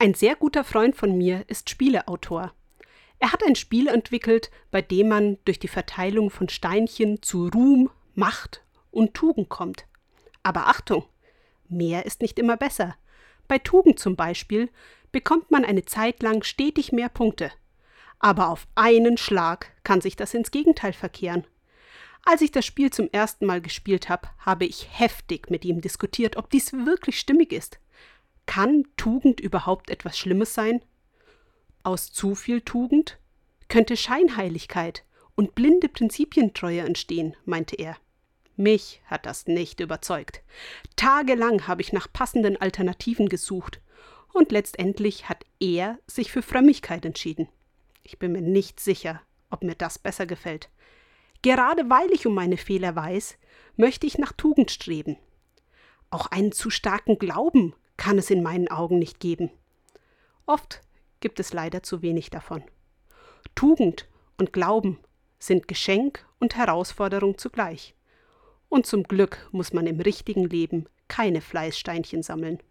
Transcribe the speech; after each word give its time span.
Ein 0.00 0.14
sehr 0.14 0.36
guter 0.36 0.62
Freund 0.62 0.94
von 0.94 1.18
mir 1.18 1.42
ist 1.48 1.70
Spieleautor. 1.70 2.52
Er 3.18 3.32
hat 3.32 3.42
ein 3.42 3.56
Spiel 3.56 3.88
entwickelt, 3.88 4.48
bei 4.70 4.80
dem 4.80 5.08
man 5.08 5.38
durch 5.44 5.58
die 5.58 5.66
Verteilung 5.66 6.30
von 6.30 6.48
Steinchen 6.48 7.20
zu 7.20 7.48
Ruhm, 7.48 7.90
Macht 8.14 8.62
und 8.92 9.14
Tugend 9.14 9.48
kommt. 9.48 9.86
Aber 10.44 10.68
Achtung, 10.68 11.04
mehr 11.68 12.06
ist 12.06 12.22
nicht 12.22 12.38
immer 12.38 12.56
besser. 12.56 12.94
Bei 13.48 13.58
Tugend 13.58 13.98
zum 13.98 14.14
Beispiel 14.14 14.70
bekommt 15.10 15.50
man 15.50 15.64
eine 15.64 15.84
Zeit 15.84 16.22
lang 16.22 16.44
stetig 16.44 16.92
mehr 16.92 17.08
Punkte. 17.08 17.50
Aber 18.20 18.50
auf 18.50 18.68
einen 18.76 19.16
Schlag 19.16 19.72
kann 19.82 20.00
sich 20.00 20.14
das 20.14 20.32
ins 20.32 20.52
Gegenteil 20.52 20.92
verkehren. 20.92 21.44
Als 22.24 22.40
ich 22.40 22.52
das 22.52 22.64
Spiel 22.64 22.92
zum 22.92 23.08
ersten 23.10 23.46
Mal 23.46 23.60
gespielt 23.60 24.08
habe, 24.08 24.28
habe 24.38 24.64
ich 24.64 24.86
heftig 24.92 25.50
mit 25.50 25.64
ihm 25.64 25.80
diskutiert, 25.80 26.36
ob 26.36 26.50
dies 26.50 26.72
wirklich 26.72 27.18
stimmig 27.18 27.52
ist. 27.52 27.80
Kann 28.48 28.86
Tugend 28.96 29.40
überhaupt 29.40 29.90
etwas 29.90 30.18
Schlimmes 30.18 30.54
sein? 30.54 30.80
Aus 31.82 32.10
zu 32.12 32.34
viel 32.34 32.62
Tugend 32.62 33.18
könnte 33.68 33.94
Scheinheiligkeit 33.94 35.04
und 35.34 35.54
blinde 35.54 35.90
Prinzipientreue 35.90 36.80
entstehen, 36.80 37.36
meinte 37.44 37.76
er. 37.76 37.98
Mich 38.56 39.02
hat 39.04 39.26
das 39.26 39.48
nicht 39.48 39.80
überzeugt. 39.80 40.40
Tagelang 40.96 41.68
habe 41.68 41.82
ich 41.82 41.92
nach 41.92 42.10
passenden 42.10 42.56
Alternativen 42.56 43.28
gesucht, 43.28 43.82
und 44.32 44.50
letztendlich 44.50 45.28
hat 45.28 45.44
er 45.60 45.98
sich 46.06 46.32
für 46.32 46.42
Frömmigkeit 46.42 47.04
entschieden. 47.04 47.48
Ich 48.02 48.18
bin 48.18 48.32
mir 48.32 48.40
nicht 48.40 48.80
sicher, 48.80 49.20
ob 49.50 49.62
mir 49.62 49.74
das 49.74 49.98
besser 49.98 50.24
gefällt. 50.24 50.70
Gerade 51.42 51.90
weil 51.90 52.10
ich 52.12 52.26
um 52.26 52.32
meine 52.32 52.56
Fehler 52.56 52.96
weiß, 52.96 53.36
möchte 53.76 54.06
ich 54.06 54.16
nach 54.16 54.32
Tugend 54.32 54.70
streben. 54.70 55.18
Auch 56.08 56.28
einen 56.28 56.52
zu 56.52 56.70
starken 56.70 57.18
Glauben 57.18 57.74
kann 57.98 58.16
es 58.16 58.30
in 58.30 58.42
meinen 58.42 58.68
Augen 58.68 58.98
nicht 58.98 59.20
geben. 59.20 59.50
Oft 60.46 60.80
gibt 61.20 61.40
es 61.40 61.52
leider 61.52 61.82
zu 61.82 62.00
wenig 62.00 62.30
davon. 62.30 62.64
Tugend 63.54 64.08
und 64.38 64.54
Glauben 64.54 64.98
sind 65.38 65.68
Geschenk 65.68 66.24
und 66.40 66.56
Herausforderung 66.56 67.36
zugleich. 67.36 67.94
Und 68.70 68.86
zum 68.86 69.02
Glück 69.02 69.48
muss 69.52 69.74
man 69.74 69.86
im 69.86 70.00
richtigen 70.00 70.44
Leben 70.44 70.88
keine 71.08 71.42
Fleißsteinchen 71.42 72.22
sammeln. 72.22 72.62